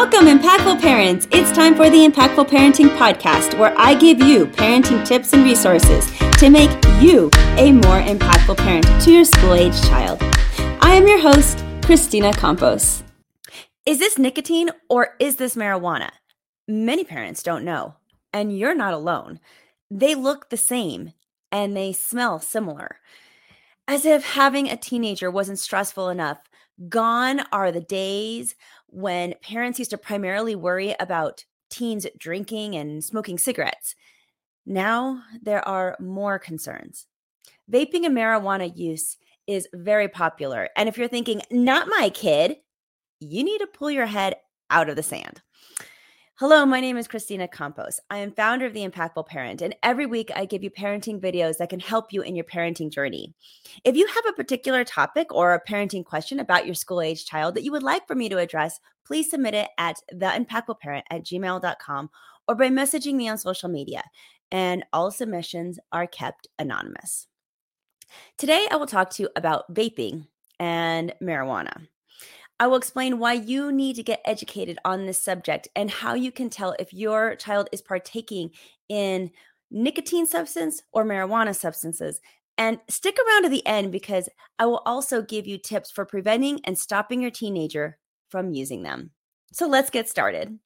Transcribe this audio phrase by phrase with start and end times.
[0.00, 1.28] Welcome, impactful parents.
[1.30, 6.10] It's time for the Impactful Parenting Podcast, where I give you parenting tips and resources
[6.38, 6.70] to make
[7.02, 10.18] you a more impactful parent to your school age child.
[10.80, 13.02] I am your host, Christina Campos.
[13.84, 16.08] Is this nicotine or is this marijuana?
[16.66, 17.96] Many parents don't know,
[18.32, 19.38] and you're not alone.
[19.90, 21.12] They look the same
[21.52, 23.00] and they smell similar.
[23.90, 26.38] As if having a teenager wasn't stressful enough,
[26.88, 28.54] gone are the days
[28.86, 33.96] when parents used to primarily worry about teens drinking and smoking cigarettes.
[34.64, 37.08] Now there are more concerns.
[37.68, 39.16] Vaping and marijuana use
[39.48, 40.68] is very popular.
[40.76, 42.58] And if you're thinking, not my kid,
[43.18, 44.36] you need to pull your head
[44.70, 45.42] out of the sand.
[46.40, 48.00] Hello, my name is Christina Campos.
[48.08, 51.58] I am founder of The Impactful Parent, and every week I give you parenting videos
[51.58, 53.34] that can help you in your parenting journey.
[53.84, 57.56] If you have a particular topic or a parenting question about your school age child
[57.56, 62.10] that you would like for me to address, please submit it at theimpactfulparent at gmail.com
[62.48, 64.02] or by messaging me on social media.
[64.50, 67.26] And all submissions are kept anonymous.
[68.38, 70.26] Today, I will talk to you about vaping
[70.58, 71.86] and marijuana.
[72.60, 76.30] I will explain why you need to get educated on this subject and how you
[76.30, 78.50] can tell if your child is partaking
[78.86, 79.30] in
[79.70, 82.20] nicotine substance or marijuana substances.
[82.58, 86.60] And stick around to the end because I will also give you tips for preventing
[86.64, 87.96] and stopping your teenager
[88.28, 89.12] from using them.
[89.54, 90.58] So let's get started.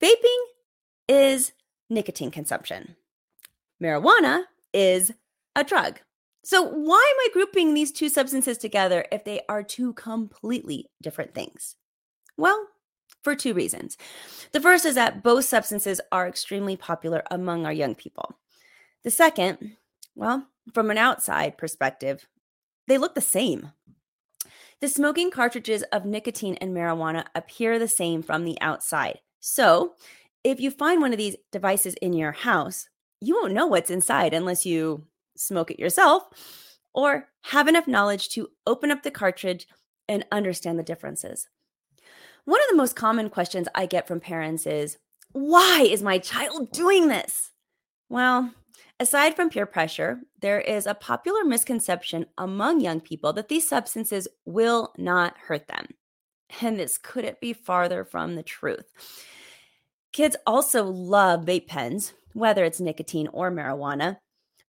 [0.00, 0.38] Vaping
[1.08, 1.50] is
[1.90, 2.94] nicotine consumption.
[3.82, 5.10] Marijuana is
[5.58, 6.00] a drug.
[6.44, 11.34] So, why am I grouping these two substances together if they are two completely different
[11.34, 11.74] things?
[12.36, 12.68] Well,
[13.24, 13.96] for two reasons.
[14.52, 18.38] The first is that both substances are extremely popular among our young people.
[19.02, 19.76] The second,
[20.14, 22.26] well, from an outside perspective,
[22.86, 23.72] they look the same.
[24.80, 29.18] The smoking cartridges of nicotine and marijuana appear the same from the outside.
[29.40, 29.94] So,
[30.44, 32.88] if you find one of these devices in your house,
[33.20, 35.04] you won't know what's inside unless you
[35.38, 36.24] smoke it yourself,
[36.94, 39.66] or have enough knowledge to open up the cartridge
[40.08, 41.48] and understand the differences.
[42.44, 44.98] One of the most common questions I get from parents is
[45.32, 47.50] why is my child doing this?
[48.08, 48.52] Well,
[48.98, 54.26] aside from peer pressure, there is a popular misconception among young people that these substances
[54.46, 55.88] will not hurt them.
[56.62, 58.86] And this couldn't be farther from the truth.
[60.12, 64.16] Kids also love vape pens, whether it's nicotine or marijuana,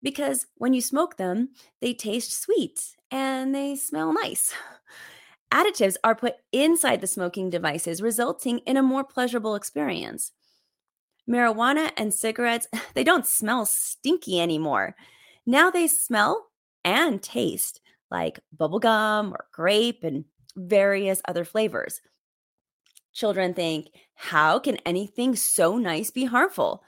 [0.01, 1.49] because when you smoke them,
[1.81, 4.53] they taste sweet and they smell nice.
[5.51, 10.31] Additives are put inside the smoking devices, resulting in a more pleasurable experience.
[11.27, 14.95] Marijuana and cigarettes, they don't smell stinky anymore.
[15.45, 16.47] Now they smell
[16.83, 22.01] and taste like bubblegum or grape and various other flavors.
[23.13, 26.83] Children think, how can anything so nice be harmful?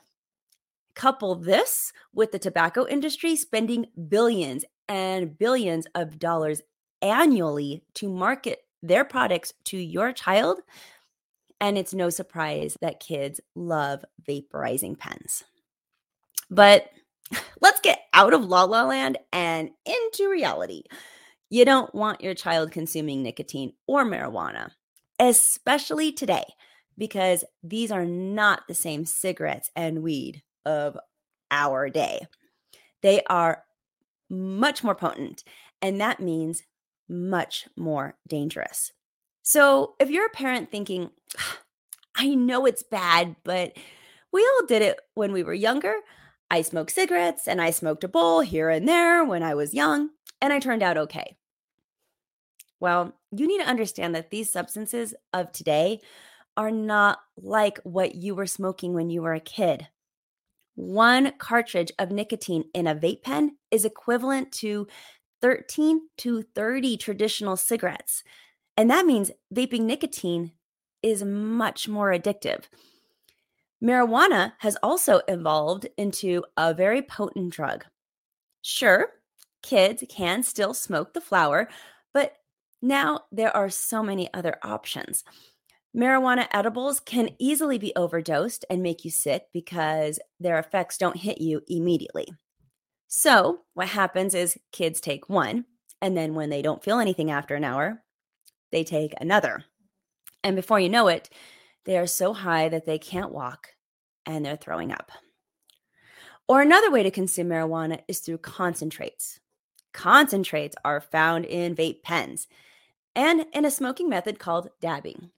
[0.95, 6.61] Couple this with the tobacco industry spending billions and billions of dollars
[7.01, 10.59] annually to market their products to your child.
[11.59, 15.43] And it's no surprise that kids love vaporizing pens.
[16.49, 16.89] But
[17.61, 20.83] let's get out of la la land and into reality.
[21.49, 24.71] You don't want your child consuming nicotine or marijuana,
[25.19, 26.45] especially today,
[26.97, 30.97] because these are not the same cigarettes and weed of
[31.49, 32.27] our day.
[33.01, 33.63] They are
[34.29, 35.43] much more potent,
[35.81, 36.63] and that means
[37.09, 38.91] much more dangerous.
[39.43, 41.09] So, if you're a parent thinking,
[42.15, 43.73] I know it's bad, but
[44.31, 45.95] we all did it when we were younger.
[46.49, 50.09] I smoked cigarettes and I smoked a bowl here and there when I was young,
[50.41, 51.37] and I turned out okay.
[52.79, 56.01] Well, you need to understand that these substances of today
[56.57, 59.87] are not like what you were smoking when you were a kid.
[60.81, 64.87] One cartridge of nicotine in a vape pen is equivalent to
[65.39, 68.23] 13 to 30 traditional cigarettes.
[68.75, 70.53] And that means vaping nicotine
[71.03, 72.63] is much more addictive.
[73.83, 77.85] Marijuana has also evolved into a very potent drug.
[78.63, 79.11] Sure,
[79.61, 81.69] kids can still smoke the flower,
[82.11, 82.37] but
[82.81, 85.23] now there are so many other options.
[85.95, 91.41] Marijuana edibles can easily be overdosed and make you sick because their effects don't hit
[91.41, 92.27] you immediately.
[93.07, 95.65] So, what happens is kids take one,
[96.01, 98.03] and then when they don't feel anything after an hour,
[98.71, 99.65] they take another.
[100.45, 101.29] And before you know it,
[101.83, 103.69] they are so high that they can't walk
[104.25, 105.11] and they're throwing up.
[106.47, 109.39] Or another way to consume marijuana is through concentrates.
[109.93, 112.47] concentrates are found in vape pens
[113.13, 115.31] and in a smoking method called dabbing.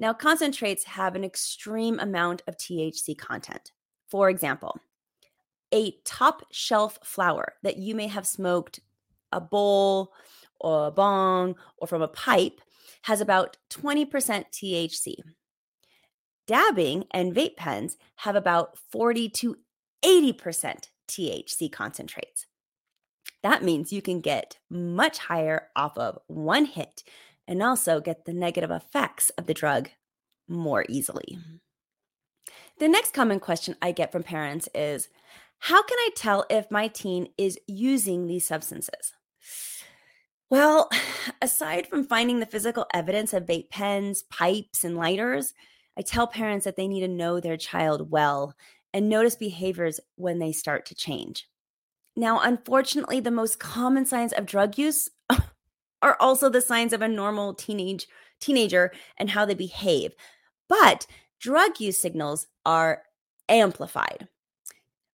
[0.00, 3.70] Now, concentrates have an extreme amount of THC content.
[4.08, 4.80] For example,
[5.72, 8.80] a top shelf flower that you may have smoked
[9.30, 10.12] a bowl
[10.58, 12.62] or a bong or from a pipe
[13.02, 15.16] has about 20% THC.
[16.46, 19.56] Dabbing and vape pens have about 40 to
[20.02, 22.46] 80% THC concentrates.
[23.42, 27.04] That means you can get much higher off of one hit
[27.50, 29.90] and also get the negative effects of the drug
[30.48, 31.36] more easily.
[31.36, 31.56] Mm-hmm.
[32.78, 35.08] The next common question I get from parents is
[35.58, 39.12] How can I tell if my teen is using these substances?
[40.48, 40.88] Well,
[41.42, 45.52] aside from finding the physical evidence of vape pens, pipes, and lighters,
[45.98, 48.54] I tell parents that they need to know their child well
[48.94, 51.48] and notice behaviors when they start to change.
[52.16, 55.08] Now, unfortunately, the most common signs of drug use
[56.02, 58.06] are also the signs of a normal teenage
[58.40, 60.12] teenager and how they behave.
[60.68, 61.06] But
[61.40, 63.02] drug use signals are
[63.48, 64.28] amplified.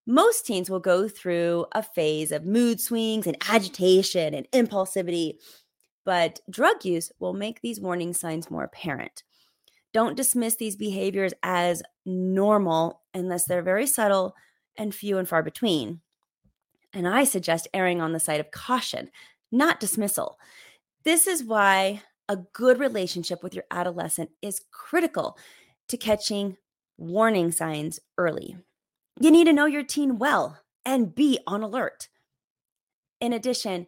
[0.07, 5.35] Most teens will go through a phase of mood swings and agitation and impulsivity,
[6.05, 9.25] but drug use will make these warning signs more apparent.
[9.93, 14.35] Don't dismiss these behaviors as normal unless they're very subtle
[14.77, 16.01] and few and far between.
[16.93, 19.11] And I suggest erring on the side of caution,
[19.51, 20.39] not dismissal.
[21.07, 25.39] This is why a good relationship with your adolescent is critical
[25.87, 26.57] to catching
[26.99, 28.57] warning signs early.
[29.21, 32.09] You need to know your teen well and be on alert.
[33.21, 33.87] In addition,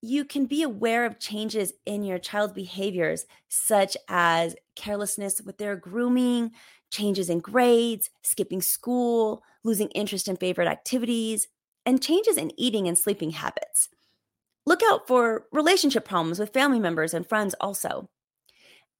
[0.00, 5.76] you can be aware of changes in your child's behaviors, such as carelessness with their
[5.76, 6.52] grooming,
[6.90, 11.48] changes in grades, skipping school, losing interest in favorite activities,
[11.84, 13.90] and changes in eating and sleeping habits.
[14.68, 18.10] Look out for relationship problems with family members and friends also.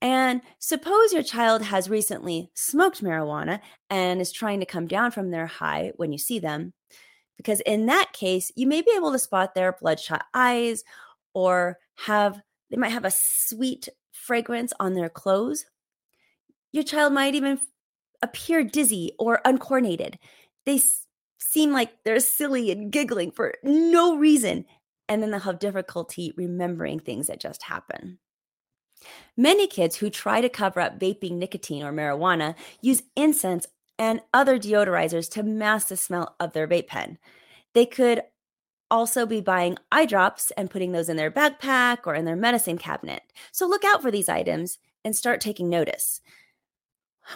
[0.00, 3.60] And suppose your child has recently smoked marijuana
[3.90, 6.72] and is trying to come down from their high when you see them.
[7.36, 10.84] Because in that case, you may be able to spot their bloodshot eyes
[11.34, 15.66] or have they might have a sweet fragrance on their clothes.
[16.72, 17.60] Your child might even
[18.22, 20.18] appear dizzy or uncoordinated.
[20.64, 20.80] They
[21.38, 24.64] seem like they're silly and giggling for no reason,
[25.08, 28.18] and then they'll have difficulty remembering things that just happened.
[29.36, 33.66] Many kids who try to cover up vaping nicotine or marijuana use incense
[33.98, 37.18] and other deodorizers to mask the smell of their vape pen.
[37.74, 38.22] They could
[38.90, 42.78] also be buying eye drops and putting those in their backpack or in their medicine
[42.78, 43.22] cabinet.
[43.52, 46.20] So look out for these items and start taking notice.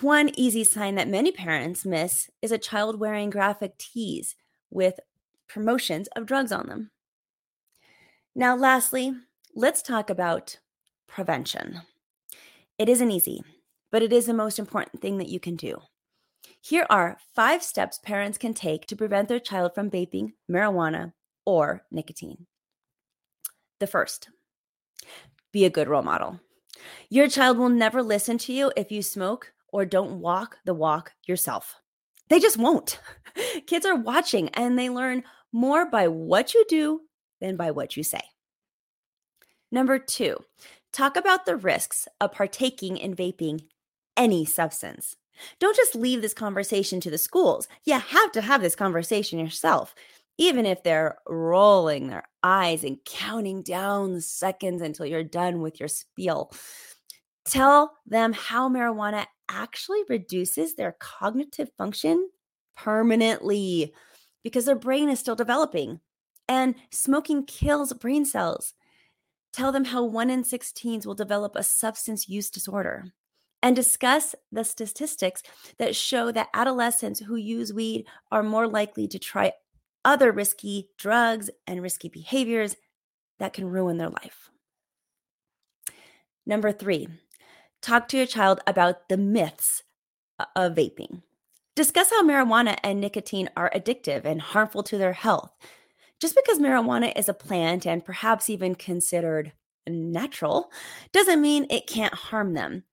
[0.01, 4.35] One easy sign that many parents miss is a child wearing graphic tees
[4.71, 4.99] with
[5.49, 6.91] promotions of drugs on them.
[8.35, 9.13] Now, lastly,
[9.55, 10.59] let's talk about
[11.07, 11.83] prevention.
[12.79, 13.43] It isn't easy,
[13.91, 15.83] but it is the most important thing that you can do.
[16.63, 21.13] Here are five steps parents can take to prevent their child from vaping marijuana
[21.45, 22.47] or nicotine.
[23.81, 24.31] The first,
[25.53, 26.41] be a good role model.
[27.11, 31.13] Your child will never listen to you if you smoke or don't walk the walk
[31.27, 31.75] yourself.
[32.31, 32.99] They just won't.
[33.67, 37.03] Kids are watching and they learn more by what you do
[37.43, 38.23] than by what you say.
[39.71, 40.39] Number two,
[40.93, 43.65] talk about the risks of partaking in vaping
[44.17, 45.17] any substance.
[45.59, 47.69] Don't just leave this conversation to the schools.
[47.85, 49.95] You have to have this conversation yourself,
[50.39, 55.81] even if they're rolling their eyes and counting down the seconds until you're done with
[55.81, 56.53] your spiel.
[57.45, 62.29] Tell them how marijuana actually reduces their cognitive function
[62.77, 63.93] permanently
[64.45, 65.99] because their brain is still developing.
[66.49, 68.75] And smoking kills brain cells.
[69.53, 73.05] Tell them how one in six teens will develop a substance use disorder.
[73.63, 75.43] And discuss the statistics
[75.79, 79.53] that show that adolescents who use weed are more likely to try
[80.05, 82.77] other risky drugs and risky behaviors
[83.39, 84.51] that can ruin their life.
[86.45, 87.07] Number three,
[87.83, 89.83] Talk to your child about the myths
[90.55, 91.23] of vaping.
[91.75, 95.51] Discuss how marijuana and nicotine are addictive and harmful to their health.
[96.23, 99.53] Just because marijuana is a plant and perhaps even considered
[99.89, 100.71] natural
[101.13, 102.85] doesn't mean it can't harm them.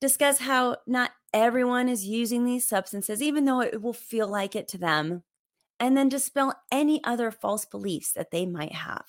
[0.00, 4.66] Discuss how not everyone is using these substances, even though it will feel like it
[4.66, 5.22] to them,
[5.78, 9.06] and then dispel any other false beliefs that they might have.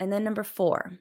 [0.00, 0.92] And then, number four,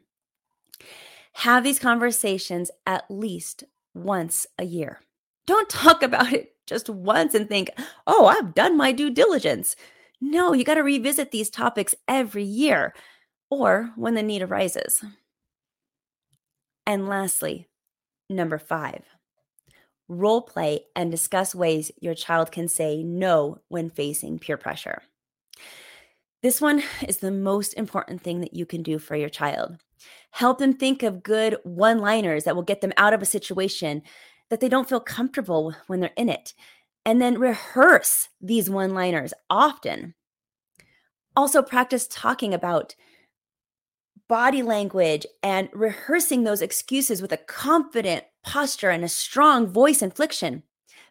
[1.35, 3.63] have these conversations at least
[3.93, 4.99] once a year.
[5.47, 7.69] Don't talk about it just once and think,
[8.07, 9.77] oh, I've done my due diligence.
[10.21, 12.93] No, you got to revisit these topics every year
[13.49, 15.03] or when the need arises.
[16.85, 17.67] And lastly,
[18.29, 19.03] number five,
[20.07, 25.01] role play and discuss ways your child can say no when facing peer pressure.
[26.43, 29.77] This one is the most important thing that you can do for your child.
[30.31, 34.03] Help them think of good one liners that will get them out of a situation
[34.49, 36.53] that they don't feel comfortable when they're in it.
[37.05, 40.15] And then rehearse these one liners often.
[41.35, 42.95] Also, practice talking about
[44.27, 50.63] body language and rehearsing those excuses with a confident posture and a strong voice inflection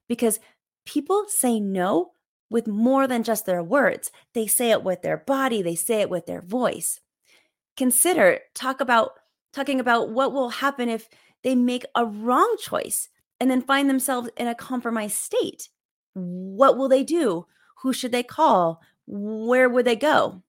[0.08, 0.40] because
[0.84, 2.12] people say no
[2.50, 4.10] with more than just their words.
[4.32, 7.00] They say it with their body, they say it with their voice.
[7.76, 9.12] Consider talk about
[9.52, 11.08] talking about what will happen if
[11.42, 13.08] they make a wrong choice
[13.40, 15.68] and then find themselves in a compromised state.
[16.14, 17.46] What will they do?
[17.82, 18.80] Who should they call?
[19.06, 20.42] Where would they go?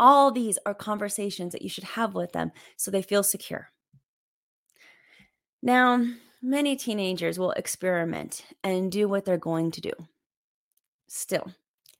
[0.00, 3.70] All these are conversations that you should have with them so they feel secure.
[5.60, 6.06] Now,
[6.40, 9.92] many teenagers will experiment and do what they're going to do.
[11.08, 11.52] Still,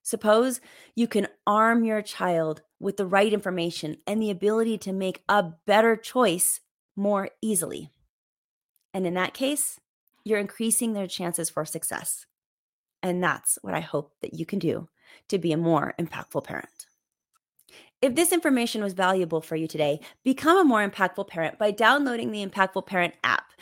[0.02, 0.61] suppose
[0.94, 5.42] you can arm your child with the right information and the ability to make a
[5.66, 6.61] better choice
[6.94, 7.90] more easily.
[8.94, 9.80] And in that case,
[10.25, 12.26] you're increasing their chances for success.
[13.02, 14.88] And that's what I hope that you can do
[15.28, 16.87] to be a more impactful parent.
[18.00, 22.31] If this information was valuable for you today, become a more impactful parent by downloading
[22.31, 23.52] the Impactful Parent app.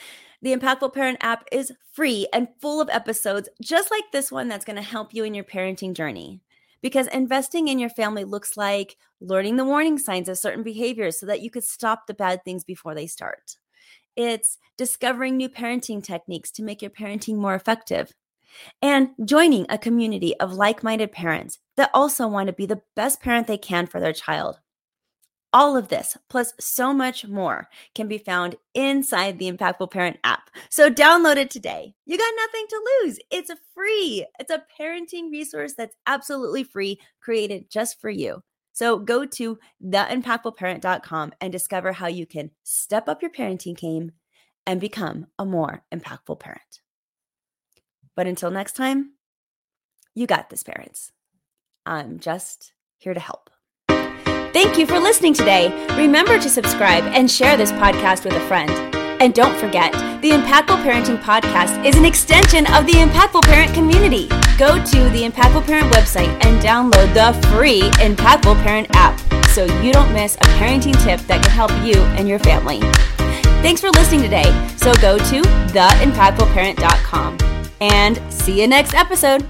[0.42, 4.66] The Impactful Parent app is free and full of episodes just like this one that's
[4.66, 6.42] going to help you in your parenting journey.
[6.82, 11.24] Because investing in your family looks like learning the warning signs of certain behaviors so
[11.26, 13.56] that you could stop the bad things before they start.
[14.14, 18.12] It's discovering new parenting techniques to make your parenting more effective
[18.82, 23.20] and joining a community of like minded parents that also want to be the best
[23.20, 24.58] parent they can for their child.
[25.52, 30.50] All of this, plus so much more, can be found inside the Impactful Parent app.
[30.68, 31.94] So download it today.
[32.04, 33.18] You got nothing to lose.
[33.30, 34.26] It's free.
[34.38, 38.42] It's a parenting resource that's absolutely free, created just for you.
[38.72, 44.12] So go to theimpactfulparent.com and discover how you can step up your parenting game
[44.66, 46.80] and become a more impactful parent.
[48.16, 49.12] But until next time,
[50.14, 51.12] you got this, parents.
[51.84, 53.50] I'm just here to help.
[53.88, 55.68] Thank you for listening today.
[55.98, 58.70] Remember to subscribe and share this podcast with a friend.
[59.20, 59.92] And don't forget,
[60.22, 64.28] the Impactful Parenting Podcast is an extension of the Impactful Parent community.
[64.58, 69.92] Go to the Impactful Parent website and download the free Impactful Parent app so you
[69.92, 72.80] don't miss a parenting tip that can help you and your family.
[73.62, 74.50] Thanks for listening today.
[74.76, 75.42] So go to
[75.72, 79.46] theimpactfulparent.com and see you next episode.